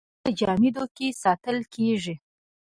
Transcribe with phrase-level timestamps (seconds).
[0.07, 2.15] انرژي په جامدو کې ساتل کېږي.